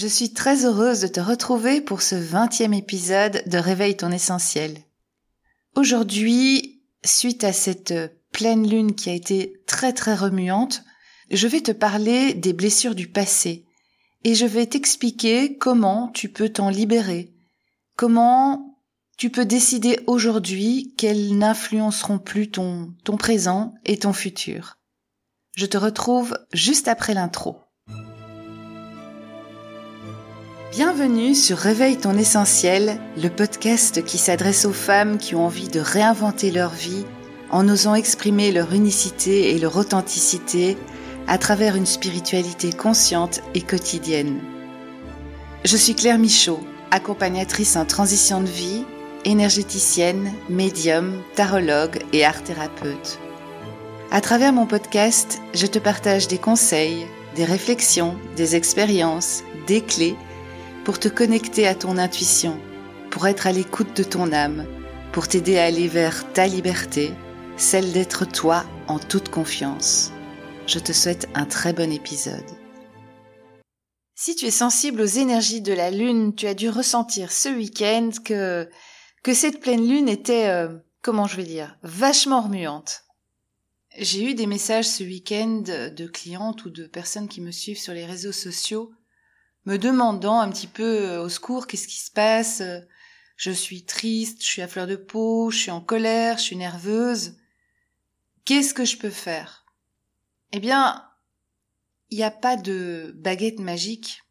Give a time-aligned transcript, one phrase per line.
[0.00, 4.78] Je suis très heureuse de te retrouver pour ce vingtième épisode de Réveille ton essentiel.
[5.74, 7.92] Aujourd'hui, suite à cette
[8.30, 10.84] pleine lune qui a été très très remuante,
[11.32, 13.66] je vais te parler des blessures du passé
[14.22, 17.34] et je vais t'expliquer comment tu peux t'en libérer,
[17.96, 18.78] comment
[19.16, 24.78] tu peux décider aujourd'hui qu'elles n'influenceront plus ton, ton présent et ton futur.
[25.56, 27.56] Je te retrouve juste après l'intro.
[30.78, 35.80] Bienvenue sur Réveille ton essentiel, le podcast qui s'adresse aux femmes qui ont envie de
[35.80, 37.04] réinventer leur vie
[37.50, 40.78] en osant exprimer leur unicité et leur authenticité
[41.26, 44.38] à travers une spiritualité consciente et quotidienne.
[45.64, 46.60] Je suis Claire Michaud,
[46.92, 48.84] accompagnatrice en transition de vie,
[49.24, 53.18] énergéticienne, médium, tarologue et art thérapeute.
[54.12, 57.04] À travers mon podcast, je te partage des conseils,
[57.34, 60.14] des réflexions, des expériences, des clés
[60.88, 62.58] pour te connecter à ton intuition,
[63.10, 64.64] pour être à l'écoute de ton âme,
[65.12, 67.10] pour t'aider à aller vers ta liberté,
[67.58, 70.12] celle d'être toi en toute confiance.
[70.66, 72.46] Je te souhaite un très bon épisode.
[74.14, 78.08] Si tu es sensible aux énergies de la lune, tu as dû ressentir ce week-end
[78.24, 78.66] que
[79.22, 83.04] que cette pleine lune était, euh, comment je vais dire, vachement remuante.
[83.98, 87.92] J'ai eu des messages ce week-end de clientes ou de personnes qui me suivent sur
[87.92, 88.90] les réseaux sociaux
[89.64, 92.60] me demandant un petit peu euh, au secours qu'est-ce qui se passe.
[92.60, 92.80] Euh,
[93.36, 96.56] je suis triste, je suis à fleur de peau, je suis en colère, je suis
[96.56, 97.36] nerveuse.
[98.44, 99.64] Qu'est-ce que je peux faire?
[100.52, 101.04] Eh bien,
[102.10, 104.22] il n'y a pas de baguette magique.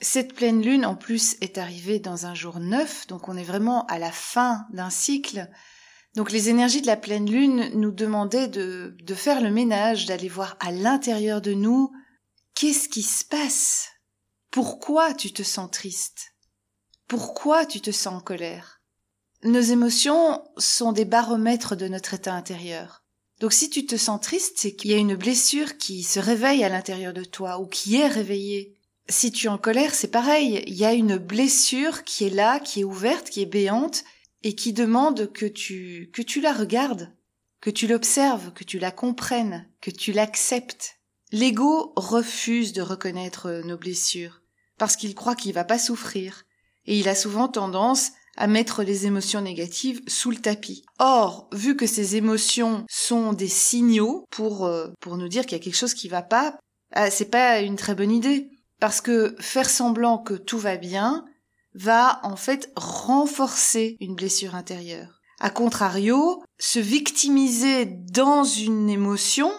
[0.00, 3.86] Cette pleine lune, en plus, est arrivée dans un jour neuf, donc on est vraiment
[3.86, 5.48] à la fin d'un cycle.
[6.14, 10.28] Donc les énergies de la pleine lune nous demandaient de, de faire le ménage, d'aller
[10.28, 11.92] voir à l'intérieur de nous
[12.54, 13.93] qu'est-ce qui se passe?
[14.54, 16.36] Pourquoi tu te sens triste?
[17.08, 18.80] Pourquoi tu te sens en colère?
[19.42, 23.02] Nos émotions sont des baromètres de notre état intérieur.
[23.40, 26.62] Donc si tu te sens triste, c'est qu'il y a une blessure qui se réveille
[26.62, 28.78] à l'intérieur de toi ou qui est réveillée.
[29.08, 30.62] Si tu es en colère, c'est pareil.
[30.68, 34.04] Il y a une blessure qui est là, qui est ouverte, qui est béante
[34.44, 37.12] et qui demande que tu, que tu la regardes,
[37.60, 41.00] que tu l'observes, que tu la comprennes, que tu l'acceptes.
[41.32, 44.43] L'ego refuse de reconnaître nos blessures
[44.78, 46.44] parce qu'il croit qu'il va pas souffrir,
[46.86, 50.84] et il a souvent tendance à mettre les émotions négatives sous le tapis.
[50.98, 55.60] Or, vu que ces émotions sont des signaux pour euh, pour nous dire qu'il y
[55.60, 56.58] a quelque chose qui va pas,
[56.92, 61.24] ah, c'est pas une très bonne idée parce que faire semblant que tout va bien
[61.74, 65.20] va en fait renforcer une blessure intérieure.
[65.40, 69.52] A contrario, se victimiser dans une émotion,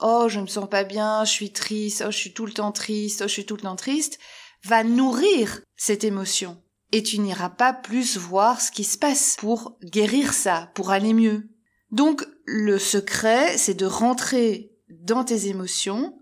[0.00, 2.72] oh je me sens pas bien, je suis triste, oh je suis tout le temps
[2.72, 4.18] triste, oh je suis tout le temps triste,
[4.66, 6.60] va nourrir cette émotion.
[6.92, 11.14] Et tu n'iras pas plus voir ce qui se passe pour guérir ça, pour aller
[11.14, 11.48] mieux.
[11.90, 16.18] Donc le secret, c'est de rentrer dans tes émotions,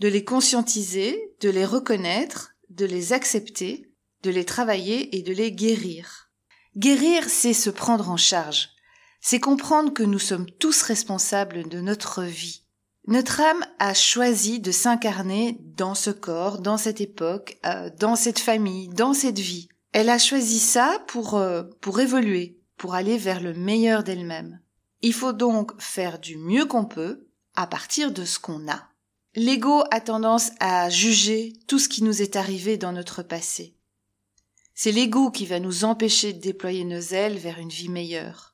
[0.00, 3.90] de les conscientiser, de les reconnaître, de les accepter,
[4.22, 6.30] de les travailler et de les guérir.
[6.76, 8.70] Guérir, c'est se prendre en charge.
[9.20, 12.63] C'est comprendre que nous sommes tous responsables de notre vie.
[13.06, 18.38] Notre âme a choisi de s'incarner dans ce corps, dans cette époque, euh, dans cette
[18.38, 19.68] famille, dans cette vie.
[19.92, 24.60] Elle a choisi ça pour, euh, pour évoluer, pour aller vers le meilleur d'elle-même.
[25.02, 28.88] Il faut donc faire du mieux qu'on peut à partir de ce qu'on a.
[29.36, 33.76] L'ego a tendance à juger tout ce qui nous est arrivé dans notre passé.
[34.74, 38.53] C'est l'ego qui va nous empêcher de déployer nos ailes vers une vie meilleure.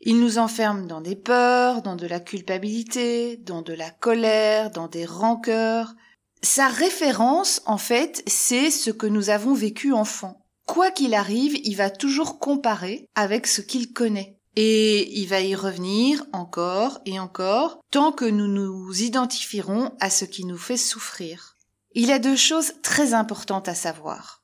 [0.00, 4.86] Il nous enferme dans des peurs, dans de la culpabilité, dans de la colère, dans
[4.86, 5.94] des rancœurs.
[6.42, 10.44] Sa référence, en fait, c'est ce que nous avons vécu enfant.
[10.66, 14.38] Quoi qu'il arrive, il va toujours comparer avec ce qu'il connaît.
[14.54, 20.24] Et il va y revenir encore et encore tant que nous nous identifierons à ce
[20.24, 21.56] qui nous fait souffrir.
[21.92, 24.42] Il y a deux choses très importantes à savoir.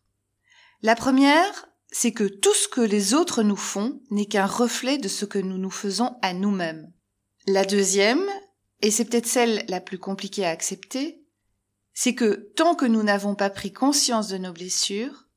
[0.83, 5.07] La première, c'est que tout ce que les autres nous font n'est qu'un reflet de
[5.07, 6.93] ce que nous nous faisons à nous-mêmes.
[7.47, 8.29] La deuxième,
[8.83, 11.23] et c'est peut-être celle la plus compliquée à accepter,
[11.93, 15.29] c'est que tant que nous n'avons pas pris conscience de nos blessures,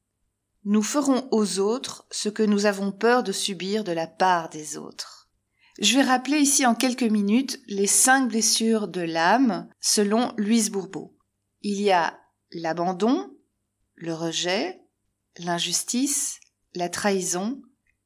[0.65, 4.77] nous ferons aux autres ce que nous avons peur de subir de la part des
[4.77, 5.30] autres.
[5.77, 11.15] Je vais rappeler ici en quelques minutes les cinq blessures de l'âme selon Louise Bourbeau.
[11.62, 12.19] Il y a
[12.51, 13.31] l'abandon,
[13.94, 14.81] le rejet,
[15.38, 16.39] l'injustice,
[16.77, 17.62] la trahison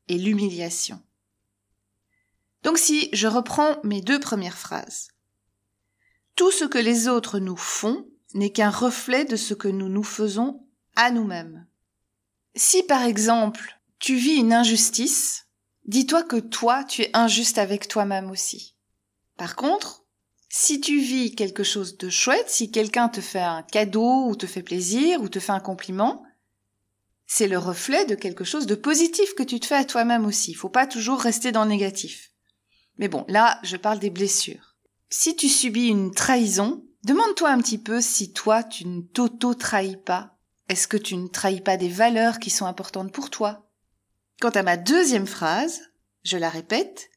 [0.08, 1.02] et l'humiliation.
[2.64, 5.10] Donc si je reprends mes deux premières phrases.
[6.36, 10.04] Tout ce que les autres nous font n'est qu'un reflet de ce que nous nous
[10.04, 10.66] faisons
[10.96, 11.68] à nous-mêmes.
[12.56, 15.48] Si par exemple tu vis une injustice,
[15.86, 18.76] dis-toi que toi tu es injuste avec toi-même aussi.
[19.38, 20.06] Par contre,
[20.50, 24.46] si tu vis quelque chose de chouette, si quelqu'un te fait un cadeau ou te
[24.46, 26.24] fait plaisir ou te fait un compliment,
[27.34, 30.52] c'est le reflet de quelque chose de positif que tu te fais à toi-même aussi.
[30.52, 32.32] Il faut pas toujours rester dans le négatif.
[32.98, 34.76] Mais bon, là, je parle des blessures.
[35.10, 40.36] Si tu subis une trahison, demande-toi un petit peu si toi, tu ne t'auto-trahis pas.
[40.68, 43.72] Est-ce que tu ne trahis pas des valeurs qui sont importantes pour toi?
[44.42, 45.80] Quant à ma deuxième phrase,
[46.24, 47.12] je la répète,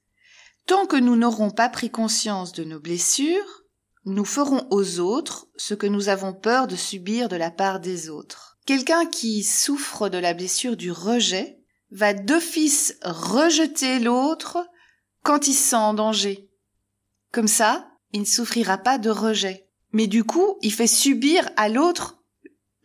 [0.67, 3.64] tant que nous n'aurons pas pris conscience de nos blessures,
[4.05, 8.11] nous ferons aux autres ce que nous avons peur de subir de la part des
[8.11, 8.59] autres.
[8.67, 11.59] Quelqu'un qui souffre de la blessure du rejet
[11.91, 14.67] va d'office rejeter l'autre
[15.23, 16.51] quand il se sent en danger.
[17.33, 19.69] Comme ça, il ne souffrira pas de rejet.
[19.93, 22.19] Mais du coup, il fait subir à l'autre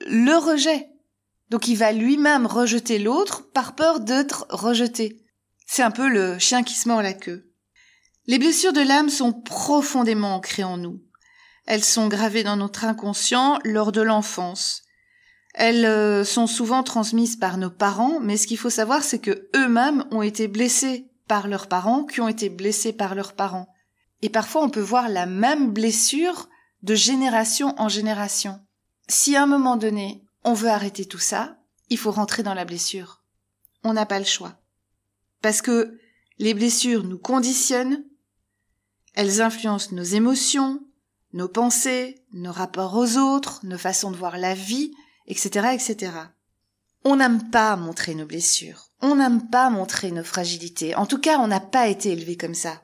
[0.05, 0.89] le rejet.
[1.49, 5.25] Donc il va lui-même rejeter l'autre par peur d'être rejeté.
[5.65, 7.51] C'est un peu le chien qui se mord la queue.
[8.27, 11.01] Les blessures de l'âme sont profondément ancrées en nous.
[11.69, 14.81] Elles sont gravées dans notre inconscient lors de l'enfance.
[15.53, 19.47] Elles euh, sont souvent transmises par nos parents, mais ce qu'il faut savoir, c'est que
[19.55, 23.71] eux-mêmes ont été blessés par leurs parents qui ont été blessés par leurs parents.
[24.23, 26.49] Et parfois on peut voir la même blessure
[26.81, 28.59] de génération en génération.
[29.07, 31.59] Si à un moment donné on veut arrêter tout ça,
[31.91, 33.21] il faut rentrer dans la blessure.
[33.83, 34.59] On n'a pas le choix.
[35.43, 35.99] Parce que
[36.39, 38.03] les blessures nous conditionnent,
[39.13, 40.81] elles influencent nos émotions,
[41.33, 44.91] nos pensées, nos rapports aux autres, nos façons de voir la vie,
[45.27, 46.11] etc., etc.
[47.03, 48.91] On n'aime pas montrer nos blessures.
[49.01, 50.95] On n'aime pas montrer nos fragilités.
[50.95, 52.81] En tout cas, on n'a pas été élevé comme ça.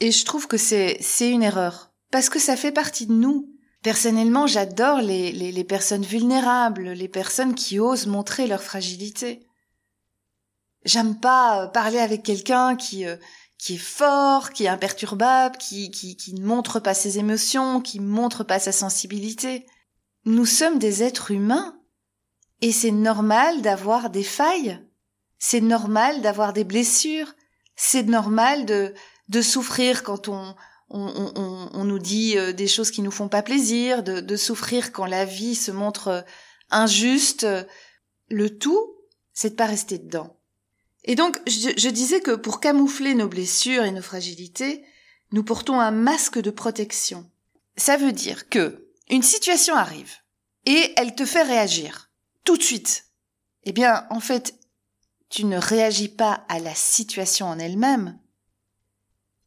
[0.00, 1.92] Et je trouve que c'est, une erreur.
[2.10, 3.52] Parce que ça fait partie de nous.
[3.82, 9.46] Personnellement, j'adore les personnes vulnérables, les personnes qui osent montrer leur fragilité.
[10.84, 13.16] J'aime pas euh, parler avec quelqu'un qui, euh,
[13.60, 18.00] qui est fort, qui est imperturbable, qui, qui, qui ne montre pas ses émotions, qui
[18.00, 19.66] ne montre pas sa sensibilité.
[20.24, 21.78] Nous sommes des êtres humains.
[22.62, 24.82] Et c'est normal d'avoir des failles.
[25.38, 27.34] C'est normal d'avoir des blessures.
[27.76, 28.94] C'est normal de,
[29.28, 30.54] de souffrir quand on,
[30.88, 34.36] on, on, on, nous dit euh, des choses qui nous font pas plaisir, de, de
[34.36, 36.22] souffrir quand la vie se montre euh,
[36.70, 37.46] injuste.
[38.30, 38.94] Le tout,
[39.34, 40.39] c'est de pas rester dedans.
[41.04, 44.84] Et donc, je, disais que pour camoufler nos blessures et nos fragilités,
[45.32, 47.30] nous portons un masque de protection.
[47.76, 50.12] Ça veut dire que une situation arrive
[50.66, 52.10] et elle te fait réagir
[52.44, 53.06] tout de suite.
[53.64, 54.54] Eh bien, en fait,
[55.30, 58.18] tu ne réagis pas à la situation en elle-même.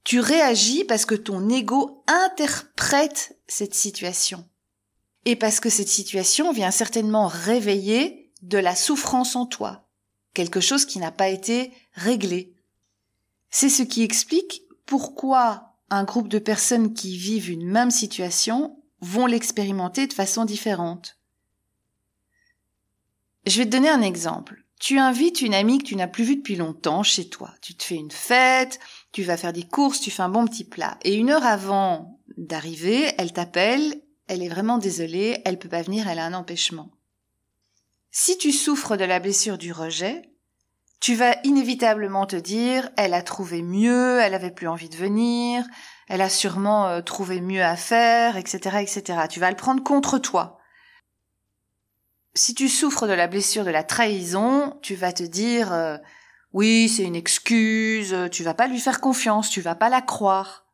[0.04, 4.48] Tu réagis parce que ton ego interprète cette situation.
[5.26, 9.88] Et parce que cette situation vient certainement réveiller de la souffrance en toi.
[10.34, 12.54] Quelque chose qui n'a pas été réglé.
[13.50, 19.26] C'est ce qui explique pourquoi un groupe de personnes qui vivent une même situation vont
[19.26, 21.18] l'expérimenter de façon différente.
[23.46, 24.64] Je vais te donner un exemple.
[24.80, 27.54] Tu invites une amie que tu n'as plus vue depuis longtemps chez toi.
[27.62, 28.80] Tu te fais une fête,
[29.12, 30.98] tu vas faire des courses, tu fais un bon petit plat.
[31.04, 36.08] Et une heure avant d'arriver, elle t'appelle, elle est vraiment désolée, elle peut pas venir,
[36.08, 36.90] elle a un empêchement.
[38.14, 40.22] Si tu souffres de la blessure du rejet,
[41.02, 45.66] tu vas inévitablement te dire, elle a trouvé mieux, elle avait plus envie de venir,
[46.08, 49.24] elle a sûrement euh, trouvé mieux à faire, etc., etc.
[49.30, 50.60] Tu vas le prendre contre toi
[52.36, 55.98] si tu souffres de la blessure de la trahison, tu vas te dire euh,
[56.52, 60.66] oui, c'est une excuse, tu vas pas lui faire confiance, tu vas pas la croire.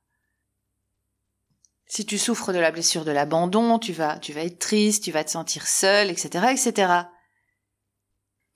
[1.85, 5.11] Si tu souffres de la blessure de l'abandon, tu vas tu vas être triste, tu
[5.11, 6.93] vas te sentir seul, etc., etc.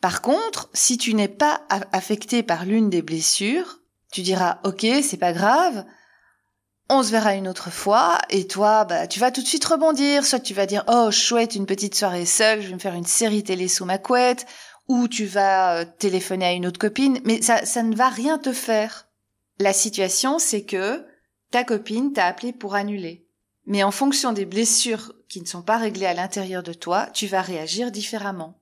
[0.03, 3.79] Par contre, si tu n'es pas affecté par l'une des blessures,
[4.11, 5.85] tu diras ok, c'est pas grave,
[6.89, 10.25] on se verra une autre fois, et toi, bah, tu vas tout de suite rebondir,
[10.25, 13.05] soit tu vas dire, oh, chouette, une petite soirée seule, je vais me faire une
[13.05, 14.45] série télé sous ma couette,
[14.89, 18.37] ou tu vas euh, téléphoner à une autre copine, mais ça, ça ne va rien
[18.37, 19.07] te faire.
[19.57, 21.01] La situation, c'est que
[21.49, 23.25] ta copine t'a appelé pour annuler.
[23.67, 27.25] Mais en fonction des blessures qui ne sont pas réglées à l'intérieur de toi, tu
[27.25, 28.59] vas réagir différemment.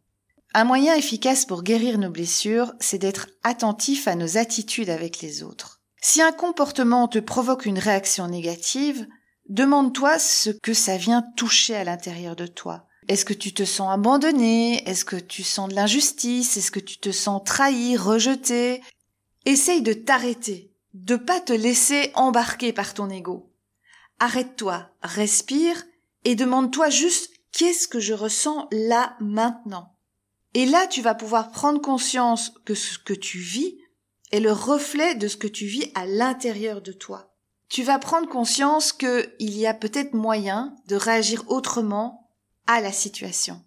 [0.54, 5.44] Un moyen efficace pour guérir nos blessures, c'est d'être attentif à nos attitudes avec les
[5.44, 5.82] autres.
[6.02, 9.08] Si un comportement te provoque une réaction négative,
[9.48, 12.88] demande-toi ce que ça vient toucher à l'intérieur de toi.
[13.08, 14.88] Est-ce que tu te sens abandonné?
[14.90, 16.58] Est-ce que tu sens de l'injustice?
[16.58, 18.82] Est-ce que tu te sens trahi, rejeté?
[19.46, 23.54] Essaye de t'arrêter, de pas te laisser embarquer par ton ego.
[24.20, 25.82] Arrête-toi, respire
[26.26, 29.96] et demande-toi juste qu'est-ce que je ressens là maintenant?
[30.54, 33.78] Et là, tu vas pouvoir prendre conscience que ce que tu vis
[34.32, 37.34] est le reflet de ce que tu vis à l'intérieur de toi.
[37.70, 42.30] Tu vas prendre conscience qu'il y a peut-être moyen de réagir autrement
[42.68, 43.64] à la situation.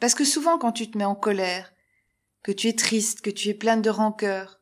[0.00, 1.72] Parce que souvent quand tu te mets en colère,
[2.42, 4.60] que tu es triste, que tu es pleine de rancœur,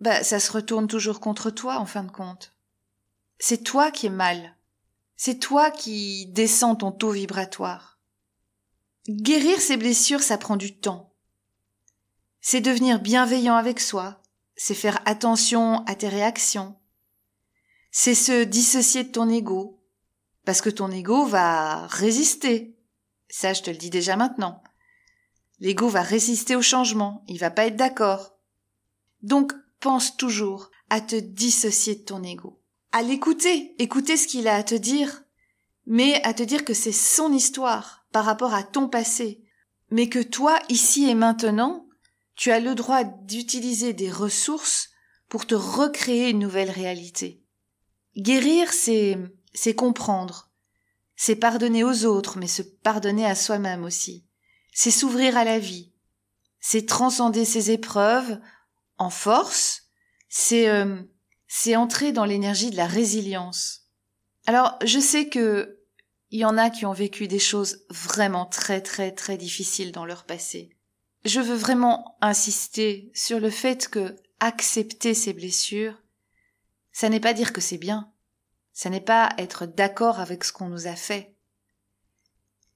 [0.00, 2.52] bah, ça se retourne toujours contre toi en fin de compte.
[3.40, 4.56] C'est toi qui es mal.
[5.16, 7.87] C'est toi qui descends ton taux vibratoire.
[9.08, 11.14] Guérir ses blessures, ça prend du temps.
[12.42, 14.20] C'est devenir bienveillant avec soi,
[14.54, 16.78] c'est faire attention à tes réactions,
[17.90, 19.82] c'est se dissocier de ton ego,
[20.44, 22.76] parce que ton ego va résister.
[23.30, 24.62] Ça, je te le dis déjà maintenant.
[25.58, 28.36] L'ego va résister au changement, il va pas être d'accord.
[29.22, 32.60] Donc, pense toujours à te dissocier de ton ego,
[32.92, 35.22] à l'écouter, écouter ce qu'il a à te dire,
[35.86, 39.42] mais à te dire que c'est son histoire par rapport à ton passé,
[39.90, 41.86] mais que toi, ici et maintenant,
[42.34, 44.90] tu as le droit d'utiliser des ressources
[45.28, 47.42] pour te recréer une nouvelle réalité.
[48.16, 49.18] Guérir, c'est,
[49.52, 50.50] c'est comprendre,
[51.16, 54.26] c'est pardonner aux autres, mais se pardonner à soi-même aussi.
[54.72, 55.92] C'est s'ouvrir à la vie,
[56.60, 58.38] c'est transcender ses épreuves
[58.98, 59.82] en force,
[60.28, 61.02] c'est euh,
[61.48, 63.88] c'est entrer dans l'énergie de la résilience.
[64.46, 65.77] Alors, je sais que
[66.30, 70.04] il y en a qui ont vécu des choses vraiment très très très difficiles dans
[70.04, 70.70] leur passé.
[71.24, 76.00] Je veux vraiment insister sur le fait que accepter ces blessures,
[76.92, 78.12] ça n'est pas dire que c'est bien.
[78.72, 81.34] Ça n'est pas être d'accord avec ce qu'on nous a fait.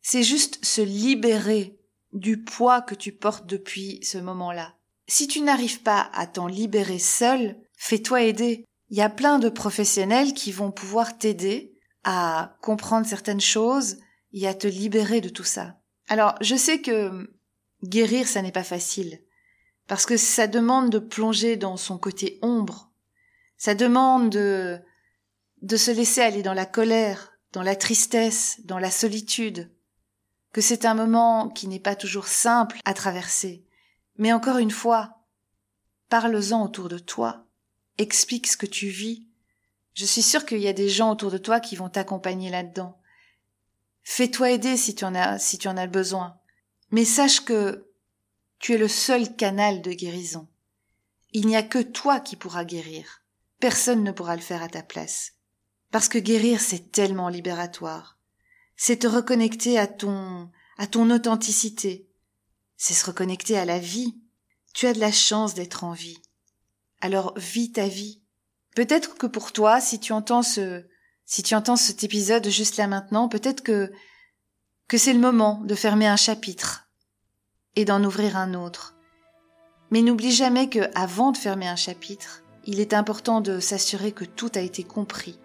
[0.00, 1.78] C'est juste se libérer
[2.12, 4.75] du poids que tu portes depuis ce moment-là.
[5.06, 8.64] Si tu n'arrives pas à t'en libérer seul, fais-toi aider.
[8.90, 11.72] Il y a plein de professionnels qui vont pouvoir t'aider
[12.04, 13.99] à comprendre certaines choses
[14.32, 15.78] et à te libérer de tout ça.
[16.09, 17.30] Alors, je sais que
[17.85, 19.21] guérir, ça n'est pas facile.
[19.87, 22.90] Parce que ça demande de plonger dans son côté ombre.
[23.56, 24.80] Ça demande de,
[25.62, 29.71] de se laisser aller dans la colère, dans la tristesse, dans la solitude.
[30.52, 33.64] Que c'est un moment qui n'est pas toujours simple à traverser.
[34.16, 35.23] Mais encore une fois,
[36.09, 37.47] parle-en autour de toi.
[37.99, 39.26] Explique ce que tu vis.
[39.94, 42.99] Je suis sûre qu'il y a des gens autour de toi qui vont t'accompagner là-dedans.
[44.02, 46.38] Fais-toi aider si tu en as, si tu en as besoin.
[46.90, 47.88] Mais sache que
[48.58, 50.49] tu es le seul canal de guérison.
[51.32, 53.22] Il n'y a que toi qui pourras guérir.
[53.61, 55.32] Personne ne pourra le faire à ta place.
[55.90, 58.18] Parce que guérir, c'est tellement libératoire.
[58.76, 62.08] C'est te reconnecter à ton, à ton authenticité.
[62.76, 64.16] C'est se reconnecter à la vie.
[64.75, 66.20] Tu as de la chance d'être en vie.
[67.00, 68.22] Alors vis ta vie.
[68.75, 70.85] Peut-être que pour toi, si tu entends ce,
[71.25, 73.93] si tu entends cet épisode juste là maintenant, peut-être que
[74.88, 76.88] que c'est le moment de fermer un chapitre
[77.76, 78.95] et d'en ouvrir un autre.
[79.91, 84.25] Mais n'oublie jamais que, avant de fermer un chapitre, il est important de s'assurer que
[84.25, 85.38] tout a été compris.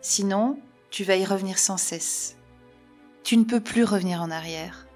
[0.00, 0.58] Sinon,
[0.90, 2.36] tu vas y revenir sans cesse.
[3.24, 4.86] Tu ne peux plus revenir en arrière.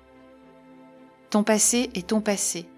[1.31, 2.69] Ton passé est ton passé.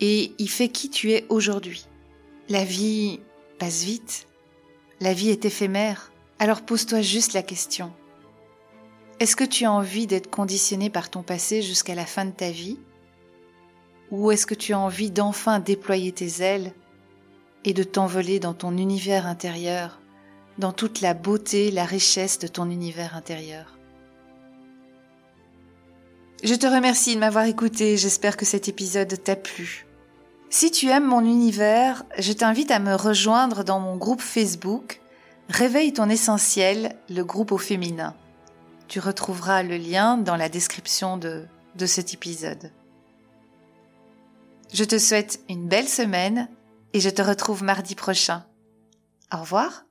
[0.00, 1.86] Et il fait qui tu es aujourd'hui.
[2.48, 3.20] La vie
[3.58, 4.26] passe vite.
[5.00, 6.12] La vie est éphémère.
[6.38, 7.92] Alors pose-toi juste la question.
[9.20, 12.50] Est-ce que tu as envie d'être conditionné par ton passé jusqu'à la fin de ta
[12.50, 12.78] vie?
[14.10, 16.72] Ou est-ce que tu as envie d'enfin déployer tes ailes
[17.64, 20.00] et de t'envoler dans ton univers intérieur,
[20.58, 23.78] dans toute la beauté, la richesse de ton univers intérieur?
[26.42, 29.86] Je te remercie de m'avoir écouté, j'espère que cet épisode t'a plu.
[30.52, 35.00] Si tu aimes mon univers, je t'invite à me rejoindre dans mon groupe Facebook
[35.48, 38.14] Réveille ton essentiel, le groupe au féminin.
[38.86, 42.70] Tu retrouveras le lien dans la description de, de cet épisode.
[44.74, 46.50] Je te souhaite une belle semaine
[46.92, 48.44] et je te retrouve mardi prochain.
[49.32, 49.86] Au revoir.